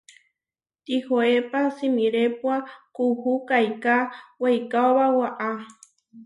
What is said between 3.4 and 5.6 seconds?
kaiká weikaóba waʼá.